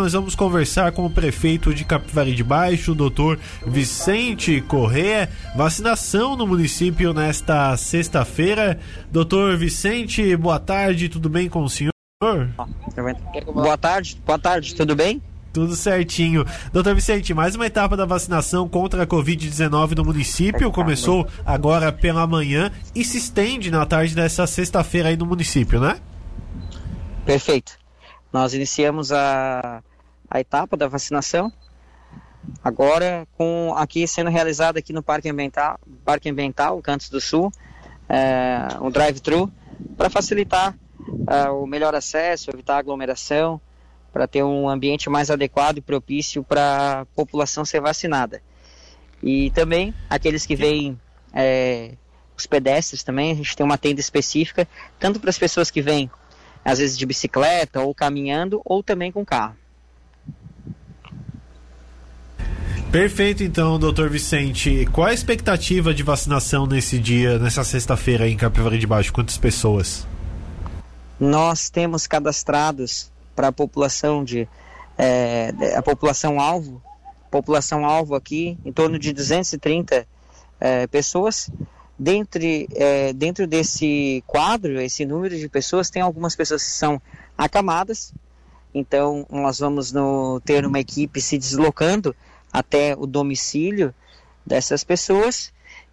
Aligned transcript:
nós 0.00 0.14
vamos 0.14 0.34
conversar 0.34 0.92
com 0.92 1.04
o 1.04 1.10
prefeito 1.10 1.74
de 1.74 1.84
Capivari 1.84 2.34
de 2.34 2.42
Baixo, 2.42 2.92
o 2.92 2.94
doutor 2.94 3.38
Vicente 3.66 4.62
Corrêa. 4.62 5.28
Vacinação 5.54 6.34
no 6.36 6.46
município 6.46 7.12
nesta 7.12 7.76
sexta-feira. 7.76 8.80
Doutor 9.12 9.58
Vicente, 9.58 10.34
boa 10.36 10.58
tarde, 10.58 11.10
tudo 11.10 11.28
bem 11.28 11.50
com 11.50 11.62
o 11.62 11.68
senhor? 11.68 11.92
Boa 13.52 13.76
tarde, 13.76 14.18
boa 14.24 14.38
tarde, 14.38 14.74
tudo 14.74 14.96
bem? 14.96 15.20
Tudo 15.52 15.76
certinho. 15.76 16.46
Doutor 16.72 16.94
Vicente, 16.94 17.34
mais 17.34 17.54
uma 17.54 17.66
etapa 17.66 17.94
da 17.94 18.06
vacinação 18.06 18.66
contra 18.66 19.02
a 19.02 19.06
Covid-19 19.06 19.96
no 19.96 20.04
município. 20.04 20.72
Começou 20.72 21.28
agora 21.44 21.92
pela 21.92 22.26
manhã 22.26 22.72
e 22.94 23.04
se 23.04 23.18
estende 23.18 23.70
na 23.70 23.84
tarde 23.84 24.14
dessa 24.14 24.46
sexta-feira 24.46 25.10
aí 25.10 25.16
no 25.16 25.26
município, 25.26 25.78
né? 25.78 25.98
Perfeito. 27.26 27.78
Nós 28.32 28.54
iniciamos 28.54 29.10
a, 29.10 29.82
a 30.30 30.40
etapa 30.40 30.76
da 30.76 30.86
vacinação. 30.86 31.52
Agora, 32.62 33.26
com 33.36 33.74
aqui 33.76 34.06
sendo 34.06 34.30
realizada 34.30 34.78
aqui 34.78 34.92
no 34.92 35.02
Parque 35.02 35.28
Ambiental, 35.28 35.78
Parque 36.04 36.30
Ambiental 36.30 36.80
Cantos 36.80 37.10
do 37.10 37.20
Sul, 37.20 37.52
é, 38.08 38.78
um 38.80 38.90
drive-thru, 38.90 39.50
para 39.96 40.08
facilitar 40.08 40.76
é, 41.28 41.50
o 41.50 41.66
melhor 41.66 41.94
acesso, 41.94 42.50
evitar 42.50 42.78
aglomeração 42.78 43.60
para 44.12 44.26
ter 44.26 44.42
um 44.42 44.68
ambiente 44.68 45.08
mais 45.08 45.30
adequado 45.30 45.78
e 45.78 45.80
propício 45.80 46.42
para 46.42 47.00
a 47.00 47.04
população 47.06 47.64
ser 47.64 47.80
vacinada. 47.80 48.42
E 49.22 49.50
também 49.50 49.94
aqueles 50.08 50.46
que 50.46 50.56
vêm, 50.56 50.98
é, 51.32 51.92
os 52.36 52.46
pedestres 52.46 53.04
também, 53.04 53.32
a 53.32 53.34
gente 53.34 53.54
tem 53.54 53.64
uma 53.64 53.78
tenda 53.78 54.00
específica, 54.00 54.66
tanto 54.98 55.20
para 55.20 55.30
as 55.30 55.38
pessoas 55.38 55.70
que 55.70 55.82
vêm, 55.82 56.10
às 56.64 56.78
vezes 56.78 56.98
de 56.98 57.06
bicicleta 57.06 57.80
ou 57.80 57.94
caminhando, 57.94 58.60
ou 58.64 58.82
também 58.82 59.12
com 59.12 59.24
carro. 59.24 59.59
Perfeito, 62.90 63.44
então, 63.44 63.78
doutor 63.78 64.10
Vicente. 64.10 64.84
Qual 64.92 65.06
a 65.06 65.14
expectativa 65.14 65.94
de 65.94 66.02
vacinação 66.02 66.66
nesse 66.66 66.98
dia, 66.98 67.38
nessa 67.38 67.62
sexta-feira 67.62 68.28
em 68.28 68.36
Capivari 68.36 68.78
de 68.78 68.86
Baixo? 68.86 69.12
Quantas 69.12 69.38
pessoas? 69.38 70.04
Nós 71.18 71.70
temos 71.70 72.08
cadastrados 72.08 73.08
para 73.36 73.48
a 73.48 73.52
população 73.52 74.24
de 74.24 74.48
é, 74.98 75.54
a 75.76 75.82
população 75.82 76.40
alvo, 76.40 76.82
população 77.30 77.86
alvo 77.86 78.16
aqui 78.16 78.58
em 78.64 78.72
torno 78.72 78.98
de 78.98 79.12
230 79.12 80.04
é, 80.58 80.86
pessoas. 80.88 81.48
Dentre, 81.96 82.68
é, 82.74 83.12
dentro 83.12 83.46
desse 83.46 84.24
quadro, 84.26 84.80
esse 84.80 85.06
número 85.06 85.38
de 85.38 85.48
pessoas, 85.48 85.90
tem 85.90 86.02
algumas 86.02 86.34
pessoas 86.34 86.64
que 86.64 86.72
são 86.72 87.00
acamadas. 87.38 88.12
Então, 88.74 89.24
nós 89.30 89.60
vamos 89.60 89.92
no, 89.92 90.40
ter 90.44 90.66
uma 90.66 90.80
equipe 90.80 91.20
se 91.20 91.38
deslocando 91.38 92.16
até 92.52 92.94
o 92.96 93.06
domicílio 93.06 93.94
dessas 94.44 94.84
pessoas. 94.84 95.52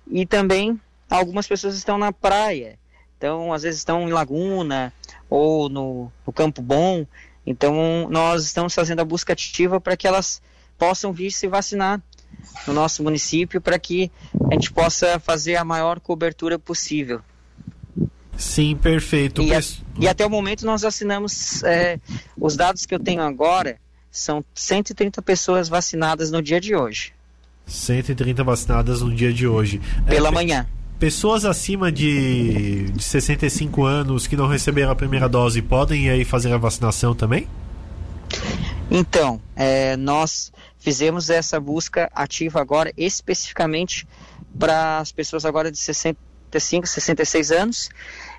E 0.10 0.26
também 0.26 0.80
algumas 1.10 1.48
pessoas 1.48 1.76
estão 1.76 1.98
na 1.98 2.12
praia. 2.12 2.78
Então, 3.18 3.52
às 3.52 3.64
vezes 3.64 3.80
estão 3.80 4.08
em 4.08 4.12
Laguna 4.12 4.94
ou 5.30 5.70
no, 5.70 6.12
no 6.26 6.34
Campo 6.34 6.62
Bom. 6.62 7.06
Então, 7.46 8.08
nós 8.10 8.46
estamos 8.46 8.74
fazendo 8.74 9.00
a 9.00 9.06
busca 9.06 9.34
ativa 9.34 9.80
para 9.82 9.98
que 9.98 10.08
elas 10.08 10.42
possam 10.78 11.12
vir 11.12 11.32
se 11.32 11.48
vacinar 11.48 12.02
no 12.68 12.74
nosso 12.74 13.04
município 13.04 13.60
para 13.60 13.80
que 13.80 14.12
a 14.50 14.54
gente 14.54 14.72
possa 14.72 15.20
fazer 15.20 15.56
a 15.56 15.64
maior 15.64 16.00
cobertura 16.00 16.60
possível. 16.60 17.22
Sim, 18.38 18.76
perfeito. 18.76 19.42
E, 19.42 19.54
a, 19.54 19.60
e 20.00 20.08
até 20.08 20.26
o 20.26 20.30
momento 20.30 20.66
nós 20.66 20.84
assinamos 20.84 21.64
é, 21.64 22.00
os 22.40 22.56
dados 22.56 22.86
que 22.86 22.94
eu 22.94 23.00
tenho 23.00 23.22
agora 23.22 23.80
são 24.20 24.44
130 24.54 25.22
pessoas 25.22 25.70
vacinadas 25.70 26.32
no 26.32 26.42
dia 26.42 26.60
de 26.60 26.76
hoje. 26.76 27.14
130 27.66 28.44
vacinadas 28.44 29.02
no 29.02 29.14
dia 29.14 29.34
de 29.34 29.48
hoje. 29.48 29.82
Pela 30.08 30.30
é, 30.30 30.32
manhã. 30.32 30.68
Pessoas 31.00 31.46
acima 31.46 31.92
de, 31.92 32.92
de 32.92 33.04
65 33.04 33.84
anos 33.84 34.26
que 34.26 34.36
não 34.36 34.48
receberam 34.48 34.92
a 34.92 34.96
primeira 34.96 35.28
dose 35.28 35.62
podem 35.62 36.10
aí 36.10 36.24
fazer 36.24 36.54
a 36.54 36.58
vacinação 36.58 37.14
também? 37.14 37.48
Então, 38.90 39.42
é, 39.56 39.98
nós 39.98 40.52
fizemos 40.80 41.30
essa 41.30 41.60
busca 41.60 42.10
ativa 42.16 42.62
agora 42.62 42.92
especificamente 42.98 44.08
para 44.58 45.00
as 45.00 45.12
pessoas 45.12 45.46
agora 45.46 45.72
de 45.72 45.78
65, 45.78 46.88
66 46.88 47.52
anos 47.52 47.90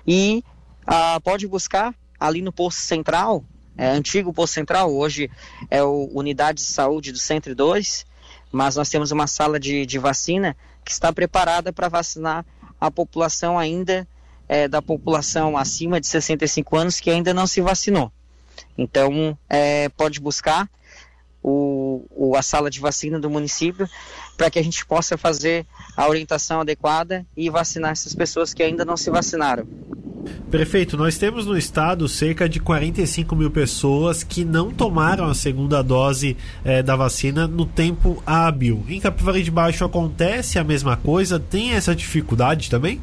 e 0.05 0.43
ah, 0.85 1.19
pode 1.23 1.47
buscar 1.47 1.93
ali 2.19 2.41
no 2.41 2.51
posto 2.51 2.81
central, 2.81 3.43
é, 3.79 3.87
antigo 3.91 4.33
posto 4.33 4.55
central, 4.55 4.93
hoje 4.93 5.31
é 5.71 5.81
o 5.81 6.09
Unidade 6.13 6.57
de 6.57 6.67
Saúde 6.67 7.13
do 7.13 7.17
Centro 7.17 7.55
2, 7.55 8.05
mas 8.51 8.75
nós 8.75 8.89
temos 8.89 9.09
uma 9.11 9.25
sala 9.25 9.57
de, 9.57 9.85
de 9.85 9.97
vacina 9.97 10.53
que 10.83 10.91
está 10.91 11.13
preparada 11.13 11.71
para 11.71 11.87
vacinar 11.87 12.45
a 12.77 12.91
população 12.91 13.57
ainda 13.57 14.05
é, 14.49 14.67
da 14.67 14.81
população 14.81 15.55
acima 15.55 16.01
de 16.01 16.07
65 16.07 16.75
anos 16.75 16.99
que 16.99 17.09
ainda 17.09 17.33
não 17.33 17.47
se 17.47 17.61
vacinou. 17.61 18.11
Então, 18.77 19.37
é, 19.49 19.87
pode 19.87 20.19
buscar 20.19 20.69
o, 21.41 22.05
o, 22.11 22.35
a 22.35 22.41
sala 22.41 22.69
de 22.69 22.81
vacina 22.81 23.17
do 23.17 23.29
município 23.29 23.89
para 24.35 24.51
que 24.51 24.59
a 24.59 24.63
gente 24.63 24.85
possa 24.85 25.17
fazer 25.17 25.65
a 25.95 26.05
orientação 26.05 26.59
adequada 26.59 27.25
e 27.35 27.49
vacinar 27.49 27.91
essas 27.91 28.13
pessoas 28.13 28.53
que 28.53 28.61
ainda 28.61 28.83
não 28.83 28.97
se 28.97 29.09
vacinaram. 29.09 29.65
Prefeito, 30.49 30.97
nós 30.97 31.17
temos 31.17 31.45
no 31.45 31.57
estado 31.57 32.07
cerca 32.07 32.49
de 32.49 32.59
45 32.59 33.35
mil 33.35 33.51
pessoas 33.51 34.23
que 34.23 34.43
não 34.43 34.71
tomaram 34.71 35.25
a 35.25 35.35
segunda 35.35 35.83
dose 35.83 36.35
eh, 36.65 36.81
da 36.81 36.95
vacina 36.95 37.47
no 37.47 37.65
tempo 37.65 38.21
hábil. 38.25 38.83
Em 38.89 38.99
Capivari 38.99 39.43
de 39.43 39.51
Baixo 39.51 39.85
acontece 39.85 40.57
a 40.57 40.63
mesma 40.63 40.97
coisa? 40.97 41.39
Tem 41.39 41.73
essa 41.73 41.95
dificuldade 41.95 42.69
também? 42.69 42.99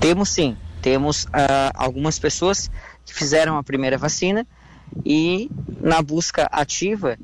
Temos 0.00 0.30
sim. 0.30 0.56
Temos 0.82 1.24
uh, 1.24 1.28
algumas 1.74 2.18
pessoas 2.18 2.70
que 3.04 3.14
fizeram 3.14 3.56
a 3.56 3.62
primeira 3.62 3.98
vacina 3.98 4.46
e 5.04 5.50
na 5.80 6.00
busca 6.02 6.48
ativa 6.50 7.18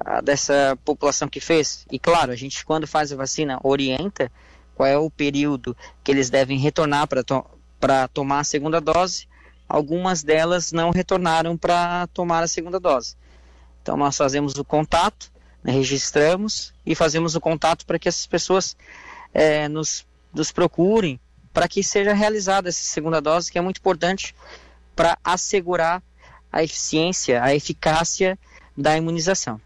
uh, 0.00 0.22
dessa 0.22 0.78
população 0.84 1.28
que 1.28 1.40
fez. 1.40 1.86
E 1.90 1.98
claro, 1.98 2.32
a 2.32 2.36
gente 2.36 2.64
quando 2.64 2.86
faz 2.86 3.12
a 3.12 3.16
vacina 3.16 3.58
orienta 3.62 4.30
qual 4.74 4.88
é 4.88 4.98
o 4.98 5.10
período 5.10 5.76
que 6.02 6.10
eles 6.10 6.30
devem 6.30 6.58
retornar 6.58 7.06
para 7.06 7.22
to 7.22 7.44
para 7.84 8.08
tomar 8.08 8.38
a 8.38 8.44
segunda 8.44 8.80
dose, 8.80 9.28
algumas 9.68 10.22
delas 10.22 10.72
não 10.72 10.88
retornaram 10.88 11.54
para 11.54 12.06
tomar 12.14 12.42
a 12.42 12.48
segunda 12.48 12.80
dose. 12.80 13.14
Então 13.82 13.94
nós 13.94 14.16
fazemos 14.16 14.56
o 14.56 14.64
contato, 14.64 15.30
né, 15.62 15.70
registramos 15.70 16.72
e 16.86 16.94
fazemos 16.94 17.36
o 17.36 17.40
contato 17.42 17.84
para 17.84 17.98
que 17.98 18.08
essas 18.08 18.26
pessoas 18.26 18.74
é, 19.34 19.68
nos, 19.68 20.06
nos 20.32 20.50
procurem 20.50 21.20
para 21.52 21.68
que 21.68 21.84
seja 21.84 22.14
realizada 22.14 22.70
essa 22.70 22.82
segunda 22.82 23.20
dose, 23.20 23.52
que 23.52 23.58
é 23.58 23.60
muito 23.60 23.80
importante 23.80 24.34
para 24.96 25.18
assegurar 25.22 26.02
a 26.50 26.64
eficiência, 26.64 27.44
a 27.44 27.54
eficácia 27.54 28.38
da 28.74 28.96
imunização. 28.96 29.60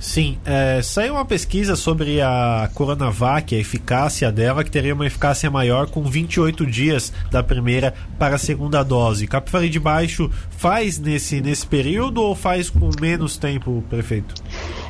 Sim, 0.00 0.40
é, 0.46 0.80
saiu 0.80 1.12
uma 1.12 1.26
pesquisa 1.26 1.76
sobre 1.76 2.22
a 2.22 2.70
Coronavac, 2.72 3.54
a 3.54 3.58
eficácia 3.58 4.32
dela, 4.32 4.64
que 4.64 4.70
teria 4.70 4.94
uma 4.94 5.06
eficácia 5.06 5.50
maior 5.50 5.90
com 5.90 6.02
28 6.02 6.64
dias 6.64 7.12
da 7.30 7.42
primeira 7.42 7.92
para 8.18 8.36
a 8.36 8.38
segunda 8.38 8.82
dose. 8.82 9.26
Capivari 9.26 9.68
de 9.68 9.78
Baixo 9.78 10.30
faz 10.56 10.98
nesse, 10.98 11.42
nesse 11.42 11.66
período 11.66 12.22
ou 12.22 12.34
faz 12.34 12.70
com 12.70 12.88
menos 12.98 13.36
tempo, 13.36 13.84
prefeito? 13.90 14.34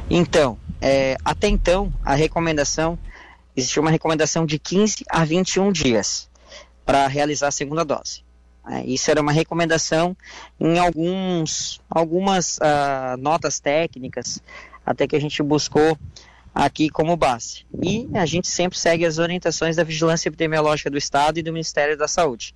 Então, 0.09 0.57
é, 0.81 1.17
até 1.25 1.49
então, 1.49 1.93
a 2.05 2.15
recomendação, 2.15 2.97
existia 3.57 3.83
uma 3.83 3.91
recomendação 3.91 4.47
de 4.47 4.61
15 4.61 5.05
a 5.11 5.25
21 5.25 5.73
dias 5.73 6.31
para 6.87 7.09
realizar 7.09 7.49
a 7.49 7.53
segunda 7.53 7.85
dose. 7.85 8.23
É, 8.69 8.85
isso 8.85 9.11
era 9.11 9.21
uma 9.21 9.33
recomendação 9.33 10.17
em 10.61 10.79
alguns, 10.79 11.81
algumas 11.91 12.59
uh, 12.59 13.17
notas 13.19 13.59
técnicas 13.59 14.41
até 14.85 15.07
que 15.07 15.17
a 15.17 15.21
gente 15.21 15.43
buscou 15.43 15.97
aqui 16.55 16.89
como 16.89 17.17
base. 17.17 17.65
E 17.83 18.09
a 18.15 18.27
gente 18.27 18.49
sempre 18.49 18.79
segue 18.79 19.05
as 19.05 19.19
orientações 19.19 19.77
da 19.77 19.85
Vigilância 19.85 20.29
Epidemiológica 20.29 20.91
do 20.91 20.99
Estado 20.99 21.39
e 21.39 21.43
do 21.43 21.53
Ministério 21.53 21.97
da 21.97 22.09
Saúde. 22.09 22.55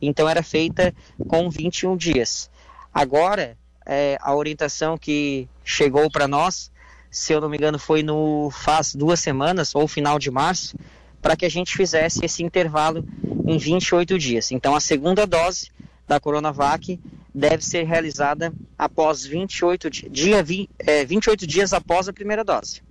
Então 0.00 0.28
era 0.28 0.42
feita 0.42 0.94
com 1.26 1.48
21 1.50 1.96
dias. 1.96 2.50
Agora, 2.92 3.56
é, 3.86 4.18
a 4.20 4.34
orientação 4.34 4.96
que 4.98 5.48
chegou 5.64 6.10
para 6.10 6.28
nós, 6.28 6.70
se 7.10 7.32
eu 7.32 7.40
não 7.40 7.48
me 7.48 7.56
engano, 7.56 7.78
foi 7.78 8.02
no 8.02 8.50
faz 8.50 8.94
duas 8.94 9.20
semanas 9.20 9.74
ou 9.74 9.88
final 9.88 10.18
de 10.18 10.30
março, 10.30 10.76
para 11.20 11.36
que 11.36 11.44
a 11.44 11.50
gente 11.50 11.76
fizesse 11.76 12.24
esse 12.24 12.42
intervalo 12.42 13.04
em 13.46 13.58
28 13.58 14.18
dias. 14.18 14.52
Então 14.52 14.74
a 14.74 14.80
segunda 14.80 15.26
dose 15.26 15.70
da 16.06 16.20
Coronavac 16.20 16.98
deve 17.34 17.64
ser 17.64 17.84
realizada 17.84 18.52
após 18.76 19.24
28, 19.24 19.90
dia, 20.10 20.44
é, 20.78 21.04
28 21.04 21.46
dias 21.46 21.72
após 21.72 22.08
a 22.08 22.12
primeira 22.12 22.44
dose. 22.44 22.82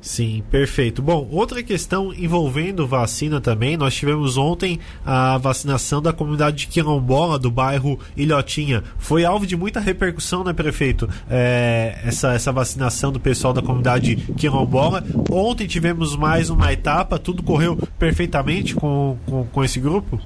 Sim, 0.00 0.42
perfeito. 0.50 1.02
Bom, 1.02 1.28
outra 1.30 1.62
questão 1.62 2.12
envolvendo 2.14 2.86
vacina 2.86 3.38
também, 3.38 3.76
nós 3.76 3.94
tivemos 3.94 4.38
ontem 4.38 4.80
a 5.04 5.36
vacinação 5.36 6.00
da 6.00 6.10
comunidade 6.10 6.68
quilombola 6.68 7.38
do 7.38 7.50
bairro 7.50 7.98
Ilhotinha. 8.16 8.82
Foi 8.98 9.24
alvo 9.26 9.46
de 9.46 9.56
muita 9.56 9.78
repercussão, 9.78 10.42
né, 10.42 10.54
prefeito? 10.54 11.08
É, 11.28 12.00
essa, 12.02 12.32
essa 12.32 12.50
vacinação 12.50 13.12
do 13.12 13.20
pessoal 13.20 13.52
da 13.52 13.60
comunidade 13.60 14.16
quilombola. 14.38 15.04
Ontem 15.30 15.66
tivemos 15.66 16.16
mais 16.16 16.48
uma 16.48 16.72
etapa, 16.72 17.18
tudo 17.18 17.42
correu 17.42 17.76
perfeitamente 17.98 18.74
com, 18.74 19.18
com, 19.26 19.44
com 19.44 19.62
esse 19.62 19.78
grupo? 19.78 20.18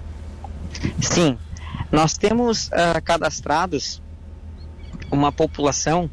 Sim, 1.01 1.37
nós 1.95 2.19
temos 2.19 2.67
uh, 2.69 3.01
cadastrados 3.05 4.03
uma 5.13 5.31
população, 5.31 6.11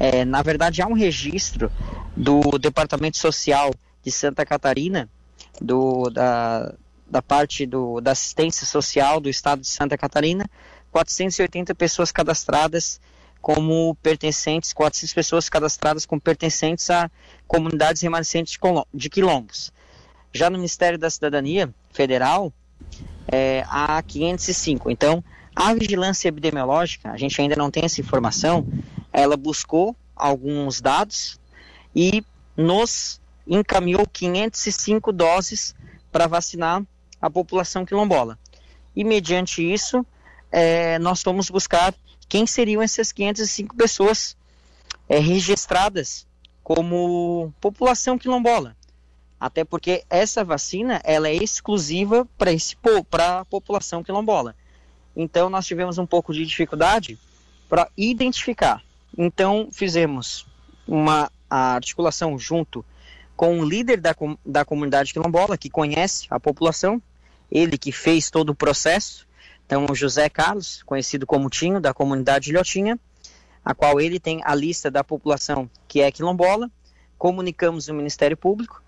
é, 0.00 0.24
na 0.24 0.40
verdade 0.40 0.80
há 0.80 0.86
um 0.86 0.94
registro 0.94 1.70
do 2.16 2.40
Departamento 2.58 3.18
Social 3.18 3.70
de 4.02 4.10
Santa 4.10 4.46
Catarina, 4.46 5.06
do, 5.60 6.08
da, 6.08 6.74
da 7.06 7.20
parte 7.20 7.66
do, 7.66 8.00
da 8.00 8.12
assistência 8.12 8.66
social 8.66 9.20
do 9.20 9.28
estado 9.28 9.60
de 9.60 9.68
Santa 9.68 9.98
Catarina, 9.98 10.48
480 10.90 11.74
pessoas 11.74 12.10
cadastradas 12.10 12.98
como 13.42 13.94
pertencentes, 13.96 14.72
400 14.72 15.12
pessoas 15.12 15.48
cadastradas 15.50 16.06
como 16.06 16.22
pertencentes 16.22 16.88
a 16.88 17.10
comunidades 17.46 18.00
remanescentes 18.00 18.58
de 18.94 19.10
quilombos. 19.10 19.74
Já 20.32 20.48
no 20.48 20.56
Ministério 20.56 20.98
da 20.98 21.10
Cidadania 21.10 21.72
Federal, 21.92 22.50
é, 23.30 23.64
há 23.68 24.02
505. 24.02 24.90
Então, 24.90 25.22
a 25.54 25.74
vigilância 25.74 26.28
epidemiológica, 26.28 27.10
a 27.10 27.16
gente 27.16 27.40
ainda 27.40 27.56
não 27.56 27.70
tem 27.70 27.84
essa 27.84 28.00
informação, 28.00 28.66
ela 29.12 29.36
buscou 29.36 29.94
alguns 30.14 30.80
dados 30.80 31.38
e 31.94 32.24
nos 32.56 33.20
encaminhou 33.46 34.06
505 34.06 35.12
doses 35.12 35.74
para 36.10 36.26
vacinar 36.26 36.82
a 37.20 37.30
população 37.30 37.84
quilombola. 37.84 38.38
E 38.94 39.04
mediante 39.04 39.62
isso, 39.62 40.04
é, 40.50 40.98
nós 40.98 41.22
fomos 41.22 41.50
buscar 41.50 41.94
quem 42.28 42.46
seriam 42.46 42.82
essas 42.82 43.10
505 43.12 43.74
pessoas 43.74 44.36
é, 45.08 45.18
registradas 45.18 46.26
como 46.62 47.52
população 47.60 48.18
quilombola. 48.18 48.76
Até 49.40 49.64
porque 49.64 50.04
essa 50.10 50.42
vacina 50.42 51.00
ela 51.04 51.28
é 51.28 51.34
exclusiva 51.34 52.26
para 53.08 53.40
a 53.40 53.44
população 53.44 54.02
quilombola. 54.02 54.54
Então 55.14 55.48
nós 55.48 55.66
tivemos 55.66 55.98
um 55.98 56.06
pouco 56.06 56.32
de 56.32 56.44
dificuldade 56.44 57.18
para 57.68 57.88
identificar. 57.96 58.82
Então 59.16 59.68
fizemos 59.72 60.46
uma 60.86 61.30
articulação 61.48 62.38
junto 62.38 62.84
com 63.36 63.60
o 63.60 63.64
líder 63.64 64.00
da, 64.00 64.14
da 64.44 64.64
comunidade 64.64 65.12
quilombola, 65.12 65.56
que 65.56 65.70
conhece 65.70 66.26
a 66.28 66.40
população, 66.40 67.00
ele 67.50 67.78
que 67.78 67.92
fez 67.92 68.30
todo 68.30 68.50
o 68.50 68.54
processo, 68.54 69.28
então 69.64 69.86
o 69.88 69.94
José 69.94 70.28
Carlos, 70.28 70.82
conhecido 70.82 71.26
como 71.26 71.48
Tinho, 71.48 71.80
da 71.80 71.94
comunidade 71.94 72.50
Ilhotinha, 72.50 72.98
a 73.64 73.74
qual 73.74 74.00
ele 74.00 74.18
tem 74.18 74.40
a 74.44 74.54
lista 74.54 74.90
da 74.90 75.04
população 75.04 75.70
que 75.86 76.00
é 76.00 76.10
quilombola, 76.10 76.70
comunicamos 77.16 77.86
no 77.86 77.94
Ministério 77.94 78.36
Público 78.36 78.82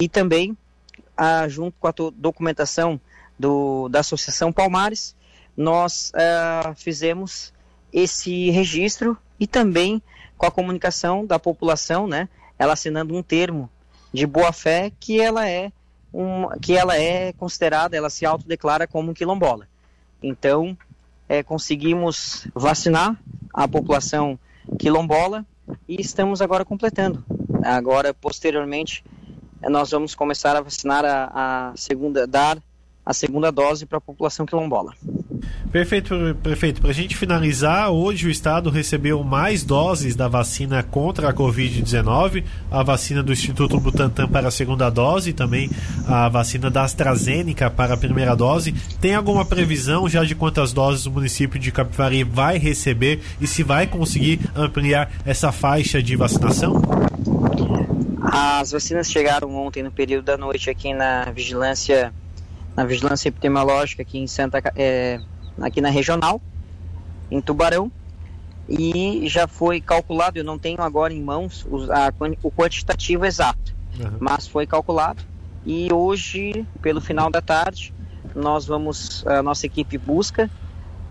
e 0.00 0.08
também, 0.08 0.56
ah, 1.16 1.48
junto 1.48 1.76
com 1.78 1.88
a 1.88 1.94
documentação 2.14 3.00
do, 3.38 3.88
da 3.88 4.00
Associação 4.00 4.52
Palmares, 4.52 5.14
nós 5.56 6.12
ah, 6.14 6.72
fizemos 6.76 7.52
esse 7.92 8.50
registro 8.50 9.16
e 9.40 9.46
também 9.46 10.02
com 10.36 10.46
a 10.46 10.50
comunicação 10.50 11.26
da 11.26 11.38
população, 11.38 12.06
né, 12.06 12.28
ela 12.58 12.74
assinando 12.74 13.14
um 13.14 13.22
termo 13.22 13.68
de 14.12 14.26
boa 14.26 14.52
fé 14.52 14.92
que 15.00 15.20
ela 15.20 15.48
é 15.48 15.72
um, 16.12 16.48
que 16.60 16.76
ela 16.76 16.96
é 16.96 17.32
considerada, 17.32 17.96
ela 17.96 18.08
se 18.08 18.24
autodeclara 18.24 18.86
como 18.86 19.14
quilombola. 19.14 19.68
Então, 20.22 20.76
é, 21.28 21.42
conseguimos 21.42 22.46
vacinar 22.54 23.16
a 23.52 23.68
população 23.68 24.38
quilombola 24.78 25.44
e 25.86 26.00
estamos 26.00 26.40
agora 26.40 26.64
completando. 26.64 27.24
Agora, 27.62 28.14
posteriormente, 28.14 29.04
nós 29.62 29.90
vamos 29.90 30.14
começar 30.14 30.56
a 30.56 30.60
vacinar 30.60 31.04
a, 31.04 31.70
a 31.70 31.76
segunda, 31.76 32.26
dar 32.26 32.58
a 33.04 33.14
segunda 33.14 33.50
dose 33.50 33.86
para 33.86 33.96
a 33.96 34.00
população 34.00 34.44
quilombola. 34.44 34.92
Perfeito, 35.72 36.14
prefeito. 36.42 36.80
Para 36.80 36.90
a 36.90 36.94
gente 36.94 37.16
finalizar, 37.16 37.90
hoje 37.90 38.26
o 38.26 38.30
estado 38.30 38.70
recebeu 38.70 39.22
mais 39.22 39.62
doses 39.62 40.16
da 40.16 40.28
vacina 40.28 40.82
contra 40.82 41.28
a 41.28 41.32
Covid-19, 41.32 42.44
a 42.70 42.82
vacina 42.82 43.22
do 43.22 43.32
Instituto 43.32 43.78
Butantan 43.78 44.28
para 44.28 44.48
a 44.48 44.50
segunda 44.50 44.90
dose, 44.90 45.32
também 45.32 45.70
a 46.06 46.28
vacina 46.28 46.70
da 46.70 46.84
AstraZeneca 46.84 47.70
para 47.70 47.94
a 47.94 47.96
primeira 47.96 48.34
dose. 48.34 48.72
Tem 49.00 49.14
alguma 49.14 49.44
previsão 49.44 50.08
já 50.08 50.24
de 50.24 50.34
quantas 50.34 50.72
doses 50.72 51.06
o 51.06 51.10
município 51.10 51.58
de 51.58 51.72
Capivari 51.72 52.24
vai 52.24 52.58
receber 52.58 53.20
e 53.40 53.46
se 53.46 53.62
vai 53.62 53.86
conseguir 53.86 54.40
ampliar 54.54 55.10
essa 55.24 55.52
faixa 55.52 56.02
de 56.02 56.16
vacinação? 56.16 56.80
As 58.30 58.72
vacinas 58.72 59.10
chegaram 59.10 59.54
ontem 59.56 59.82
no 59.82 59.90
período 59.90 60.26
da 60.26 60.36
noite 60.36 60.68
aqui 60.68 60.92
na 60.92 61.24
vigilância 61.30 62.12
na 62.76 62.84
vigilância 62.84 63.28
epidemiológica 63.28 64.02
aqui 64.02 64.18
em 64.18 64.26
Santa 64.26 64.62
é, 64.76 65.18
aqui 65.60 65.80
na 65.80 65.88
regional 65.88 66.40
em 67.30 67.40
Tubarão. 67.40 67.90
E 68.68 69.26
já 69.28 69.48
foi 69.48 69.80
calculado 69.80 70.38
eu 70.38 70.44
não 70.44 70.58
tenho 70.58 70.82
agora 70.82 71.12
em 71.12 71.22
mãos 71.22 71.66
o, 71.70 71.90
a, 71.90 72.12
o 72.42 72.50
quantitativo 72.50 73.24
exato 73.24 73.74
uhum. 73.98 74.18
mas 74.20 74.46
foi 74.46 74.66
calculado. 74.66 75.22
E 75.64 75.90
hoje 75.90 76.66
pelo 76.82 77.00
final 77.00 77.30
da 77.30 77.40
tarde 77.40 77.94
nós 78.34 78.66
vamos 78.66 79.26
a 79.26 79.42
nossa 79.42 79.64
equipe 79.64 79.96
busca 79.96 80.50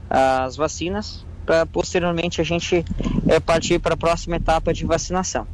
as 0.07 0.55
vacinas 0.55 1.25
para 1.47 1.65
posteriormente 1.65 2.41
a 2.41 2.43
gente 2.43 2.85
é, 3.27 3.39
partir 3.39 3.79
para 3.79 3.95
a 3.95 3.97
próxima 3.97 4.35
etapa 4.35 4.71
de 4.71 4.85
vacinação 4.85 5.47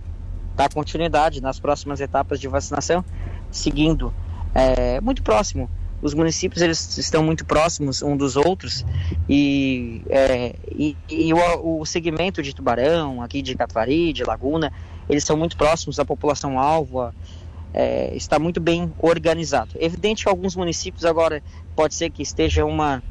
dar 0.55 0.71
continuidade 0.73 1.41
nas 1.41 1.59
próximas 1.59 2.00
etapas 2.00 2.39
de 2.39 2.47
vacinação 2.47 3.03
seguindo 3.51 4.13
é, 4.53 5.01
muito 5.01 5.23
próximo 5.23 5.69
os 6.03 6.13
municípios 6.13 6.61
eles 6.61 6.97
estão 6.97 7.23
muito 7.23 7.45
próximos 7.45 8.01
um 8.01 8.17
dos 8.17 8.35
outros 8.35 8.85
e, 9.27 10.01
é, 10.09 10.53
e, 10.69 10.97
e 11.09 11.33
o, 11.33 11.79
o, 11.79 11.85
segmento 11.85 12.44
de 12.44 12.53
Tubarão, 12.53 13.21
aqui 13.21 13.41
de 13.41 13.55
Catuari, 13.55 14.11
de 14.11 14.21
Laguna, 14.25 14.71
eles 15.07 15.23
são 15.23 15.38
muito 15.38 15.55
próximos 15.55 15.95
da 15.95 16.03
população 16.03 16.59
alvo, 16.59 17.09
é, 17.73 18.13
está 18.15 18.38
muito 18.38 18.59
bem 18.59 18.91
organizado. 19.00 19.75
Evidente 19.79 20.23
que 20.23 20.29
alguns 20.29 20.57
municípios 20.57 21.05
agora 21.05 21.41
pode 21.73 21.95
ser 21.95 22.09
que 22.09 22.21
esteja 22.21 22.65
uma 22.65 23.01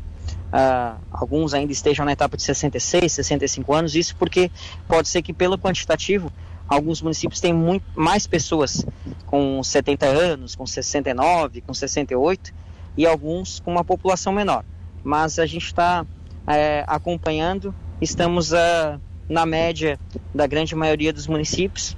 Uh, 0.52 1.00
alguns 1.10 1.54
ainda 1.54 1.72
estejam 1.72 2.04
na 2.04 2.12
etapa 2.12 2.36
de 2.36 2.42
66, 2.42 3.10
65 3.10 3.72
anos, 3.72 3.94
isso 3.94 4.14
porque 4.16 4.50
pode 4.86 5.08
ser 5.08 5.22
que 5.22 5.32
pelo 5.32 5.56
quantitativo 5.56 6.30
alguns 6.72 7.02
municípios 7.02 7.40
têm 7.40 7.52
muito 7.52 7.84
mais 7.94 8.26
pessoas 8.26 8.84
com 9.26 9.62
70 9.62 10.06
anos, 10.06 10.54
com 10.54 10.66
69, 10.66 11.60
com 11.60 11.74
68, 11.74 12.52
e 12.96 13.06
alguns 13.06 13.60
com 13.60 13.70
uma 13.70 13.84
população 13.84 14.32
menor. 14.32 14.64
Mas 15.04 15.38
a 15.38 15.46
gente 15.46 15.66
está 15.66 16.06
é, 16.46 16.84
acompanhando, 16.86 17.74
estamos 18.00 18.52
é, 18.52 18.98
na 19.28 19.46
média 19.46 19.98
da 20.34 20.46
grande 20.46 20.74
maioria 20.74 21.12
dos 21.12 21.26
municípios 21.26 21.96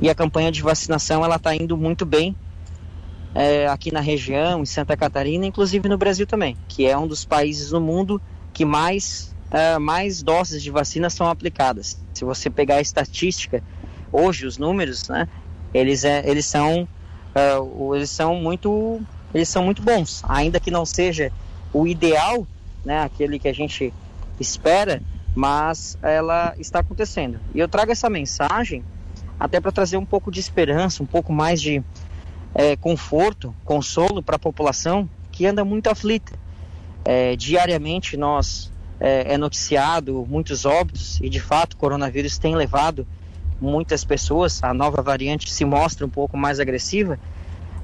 e 0.00 0.08
a 0.10 0.14
campanha 0.14 0.50
de 0.50 0.62
vacinação 0.62 1.24
ela 1.24 1.36
está 1.36 1.54
indo 1.54 1.76
muito 1.76 2.04
bem 2.04 2.36
é, 3.34 3.66
aqui 3.66 3.92
na 3.92 4.00
região, 4.00 4.62
em 4.62 4.66
Santa 4.66 4.96
Catarina, 4.96 5.46
inclusive 5.46 5.88
no 5.88 5.96
Brasil 5.96 6.26
também, 6.26 6.56
que 6.68 6.86
é 6.86 6.96
um 6.96 7.06
dos 7.06 7.24
países 7.24 7.72
no 7.72 7.80
mundo 7.80 8.20
que 8.52 8.64
mais, 8.64 9.34
é, 9.50 9.78
mais 9.78 10.22
doses 10.22 10.62
de 10.62 10.70
vacina 10.70 11.08
são 11.08 11.26
aplicadas. 11.26 11.98
Se 12.12 12.24
você 12.24 12.50
pegar 12.50 12.76
a 12.76 12.80
estatística, 12.80 13.62
hoje 14.12 14.46
os 14.46 14.58
números, 14.58 15.08
né, 15.08 15.26
eles, 15.72 16.04
é, 16.04 16.22
eles, 16.28 16.46
são, 16.46 16.86
é, 17.34 17.54
eles 17.96 18.10
são 18.10 18.36
muito 18.36 19.00
eles 19.34 19.48
são 19.48 19.64
muito 19.64 19.82
bons, 19.82 20.22
ainda 20.28 20.60
que 20.60 20.70
não 20.70 20.84
seja 20.84 21.32
o 21.72 21.86
ideal, 21.86 22.46
né, 22.84 23.02
aquele 23.02 23.38
que 23.38 23.48
a 23.48 23.52
gente 23.52 23.92
espera, 24.38 25.02
mas 25.34 25.96
ela 26.02 26.54
está 26.58 26.80
acontecendo. 26.80 27.40
E 27.54 27.58
eu 27.58 27.66
trago 27.66 27.90
essa 27.90 28.10
mensagem 28.10 28.84
até 29.40 29.58
para 29.58 29.72
trazer 29.72 29.96
um 29.96 30.04
pouco 30.04 30.30
de 30.30 30.38
esperança, 30.38 31.02
um 31.02 31.06
pouco 31.06 31.32
mais 31.32 31.60
de 31.62 31.82
é, 32.54 32.76
conforto, 32.76 33.54
consolo 33.64 34.22
para 34.22 34.36
a 34.36 34.38
população 34.38 35.08
que 35.30 35.46
anda 35.46 35.64
muito 35.64 35.88
aflita. 35.88 36.32
É, 37.04 37.34
diariamente 37.34 38.16
nós 38.16 38.70
é, 39.00 39.34
é 39.34 39.38
noticiado 39.38 40.26
muitos 40.28 40.64
óbitos 40.64 41.18
e 41.20 41.28
de 41.28 41.40
fato 41.40 41.72
o 41.72 41.76
coronavírus 41.76 42.38
tem 42.38 42.54
levado 42.54 43.06
muitas 43.62 44.04
pessoas. 44.04 44.62
A 44.62 44.74
nova 44.74 45.00
variante 45.00 45.50
se 45.52 45.64
mostra 45.64 46.04
um 46.04 46.10
pouco 46.10 46.36
mais 46.36 46.60
agressiva 46.60 47.18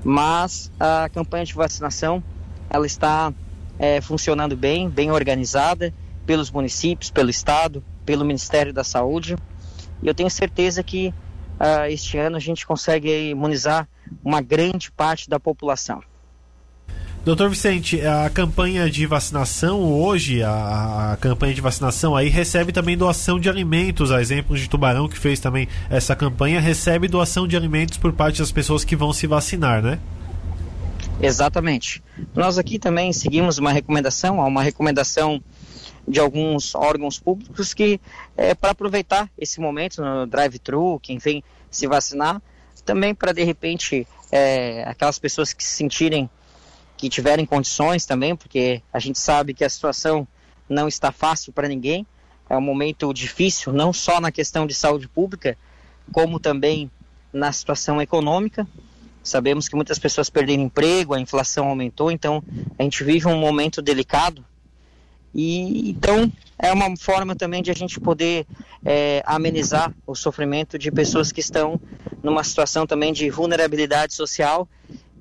mas 0.05 0.71
a 0.79 1.09
campanha 1.09 1.45
de 1.45 1.55
vacinação 1.55 2.23
ela 2.71 2.87
está 2.87 3.33
é, 3.79 4.01
funcionando 4.01 4.57
bem, 4.57 4.89
bem 4.89 5.11
organizada 5.11 5.93
pelos 6.27 6.51
municípios, 6.51 7.11
pelo 7.11 7.31
estado, 7.31 7.83
pelo 8.05 8.25
Ministério 8.25 8.73
da 8.73 8.85
Saúde. 8.85 9.37
E 10.03 10.07
eu 10.07 10.15
tenho 10.15 10.31
certeza 10.31 10.83
que 10.83 11.09
uh, 11.09 11.87
este 11.89 12.19
ano 12.19 12.37
a 12.37 12.41
gente 12.41 12.67
consegue 12.67 13.31
imunizar 13.31 13.89
uma 14.23 14.41
grande 14.41 14.91
parte 14.91 15.29
da 15.29 15.41
população. 15.41 16.03
Doutor 17.29 17.51
Vicente, 17.51 18.01
a 18.01 18.31
campanha 18.31 18.89
de 18.89 19.05
vacinação 19.05 19.83
hoje, 19.83 20.43
a, 20.43 21.13
a, 21.13 21.17
campanha 21.19 21.53
de 21.53 21.61
vacinação 21.61 22.17
aí 22.17 22.31
recebe 22.31 22.73
também 22.73 22.97
doação 22.97 23.39
de 23.39 23.51
alimentos, 23.51 24.11
a 24.11 24.19
exemplo 24.19 24.57
de 24.57 24.67
Tubarão 24.67 25.07
que 25.07 25.19
fez 25.19 25.39
também 25.39 25.69
essa 25.91 26.17
campanha, 26.17 26.59
recebe 26.59 27.07
doação 27.07 27.47
de 27.47 27.55
alimentos 27.55 27.99
por 27.99 28.15
parte 28.15 28.39
das 28.39 28.51
pessoas 28.51 28.83
que 28.83 28.97
vão 28.97 29.13
se 29.13 29.27
vacinar, 29.27 29.83
né? 29.83 29.99
Exatamente. 31.21 32.03
Nós 32.35 32.57
aqui 32.57 32.79
também 32.79 33.13
seguimos 33.13 33.59
uma 33.59 33.73
recomendação, 33.73 34.39
uma 34.39 34.63
recomendação 34.63 35.39
de 36.09 36.19
alguns 36.19 36.75
órgãos 36.75 37.19
públicos 37.19 37.75
que 37.75 38.01
é 38.39 38.55
para 38.55 38.71
aproveitar 38.71 39.31
esse 39.37 39.61
momento 39.61 40.01
no 40.01 40.27
drive-thru, 40.27 40.99
quem 40.99 41.19
vem 41.19 41.45
se 41.71 41.87
vacinar, 41.87 42.41
também 42.87 43.15
para 43.15 43.33
de 43.33 43.45
repente 43.45 44.09
é, 44.33 44.83
aquelas 44.85 45.19
pessoas 45.19 45.53
que 45.53 45.63
se 45.63 45.77
sentirem 45.77 46.31
que 46.99 47.09
tiverem 47.09 47.47
condições 47.47 48.05
também, 48.05 48.35
porque 48.35 48.83
a 48.93 48.99
gente 48.99 49.21
sabe 49.21 49.55
que 49.55 49.65
a 49.65 49.71
situação 49.71 50.27
não 50.69 50.89
está 50.89 51.13
fácil 51.13 51.53
para 51.53 51.69
ninguém. 51.69 52.05
É 52.51 52.57
um 52.57 52.61
momento 52.61 53.15
difícil, 53.15 53.73
não 53.73 53.93
só 53.93 54.21
na 54.21 54.33
questão 54.33 54.67
de 54.67 54.75
saúde 54.75 55.09
pública, 55.09 55.57
como 56.13 56.41
também 56.41 56.91
na 57.33 57.53
situação 57.53 58.03
econômica. 58.03 58.67
Sabemos 59.23 59.69
que 59.69 59.77
muitas 59.77 59.99
pessoas 59.99 60.29
perderam 60.29 60.65
emprego, 60.65 61.15
a 61.15 61.21
inflação 61.21 61.69
aumentou, 61.69 62.11
então 62.11 62.43
a 62.77 62.83
gente 62.83 63.05
vive 63.05 63.29
um 63.29 63.39
momento 63.39 63.81
delicado. 63.81 64.45
E 65.33 65.91
então 65.91 66.33
é 66.59 66.73
uma 66.73 66.97
forma 66.97 67.37
também 67.37 67.63
de 67.63 67.71
a 67.71 67.75
gente 67.75 68.01
poder 68.01 68.45
é, 68.85 69.23
amenizar 69.25 69.95
o 70.05 70.17
sofrimento 70.17 70.77
de 70.77 70.91
pessoas 70.91 71.31
que 71.31 71.41
estão 71.41 71.81
numa 72.25 72.43
situação 72.43 72.87
também 72.87 73.13
de 73.13 73.31
vulnerabilidade 73.31 74.15
social 74.15 74.67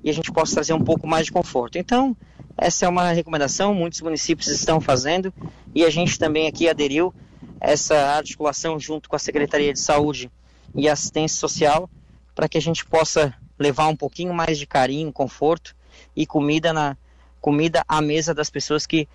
e 0.02 0.10
a 0.10 0.12
gente 0.12 0.32
possa 0.32 0.54
trazer 0.54 0.72
um 0.72 0.82
pouco 0.82 1.06
mais 1.06 1.26
de 1.26 1.32
conforto. 1.32 1.78
Então, 1.78 2.16
essa 2.56 2.86
é 2.86 2.88
uma 2.88 3.10
recomendação, 3.12 3.74
muitos 3.74 4.00
municípios 4.00 4.48
estão 4.48 4.80
fazendo 4.80 5.32
e 5.74 5.84
a 5.84 5.90
gente 5.90 6.18
também 6.18 6.48
aqui 6.48 6.68
aderiu 6.68 7.14
essa 7.60 7.96
articulação 8.16 8.78
junto 8.78 9.08
com 9.08 9.16
a 9.16 9.18
Secretaria 9.18 9.72
de 9.72 9.80
Saúde 9.80 10.30
e 10.74 10.88
Assistência 10.88 11.38
Social 11.38 11.88
para 12.34 12.48
que 12.48 12.58
a 12.58 12.60
gente 12.60 12.84
possa 12.84 13.34
levar 13.58 13.88
um 13.88 13.96
pouquinho 13.96 14.32
mais 14.32 14.58
de 14.58 14.66
carinho, 14.66 15.12
conforto 15.12 15.74
e 16.14 16.26
comida 16.26 16.72
na 16.72 16.96
comida 17.40 17.84
à 17.88 18.00
mesa 18.00 18.34
das 18.34 18.50
pessoas 18.50 18.86
que 18.86 19.08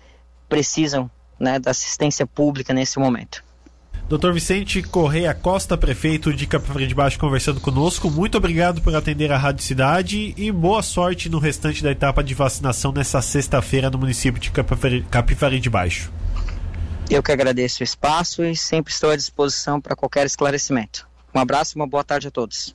precisam 0.48 1.10
né, 1.38 1.58
da 1.58 1.70
assistência 1.70 2.26
pública 2.26 2.72
nesse 2.72 2.98
momento. 2.98 3.44
Doutor 4.08 4.34
Vicente 4.34 4.82
Correia 4.82 5.32
Costa, 5.32 5.78
prefeito 5.78 6.32
de 6.32 6.46
Capivari 6.46 6.86
de 6.86 6.94
Baixo, 6.94 7.18
conversando 7.18 7.58
conosco. 7.58 8.10
Muito 8.10 8.36
obrigado 8.36 8.82
por 8.82 8.94
atender 8.94 9.32
a 9.32 9.38
Rádio 9.38 9.64
Cidade 9.64 10.34
e 10.36 10.52
boa 10.52 10.82
sorte 10.82 11.30
no 11.30 11.38
restante 11.38 11.82
da 11.82 11.90
etapa 11.90 12.22
de 12.22 12.34
vacinação 12.34 12.92
nessa 12.92 13.22
sexta-feira 13.22 13.90
no 13.90 13.98
município 13.98 14.38
de 14.38 14.50
Capivari 14.50 15.58
de 15.58 15.70
Baixo. 15.70 16.12
Eu 17.10 17.22
que 17.22 17.32
agradeço 17.32 17.82
o 17.82 17.84
espaço 17.84 18.44
e 18.44 18.54
sempre 18.54 18.92
estou 18.92 19.10
à 19.10 19.16
disposição 19.16 19.80
para 19.80 19.96
qualquer 19.96 20.26
esclarecimento. 20.26 21.08
Um 21.34 21.40
abraço 21.40 21.76
e 21.76 21.80
uma 21.80 21.86
boa 21.86 22.04
tarde 22.04 22.28
a 22.28 22.30
todos. 22.30 22.72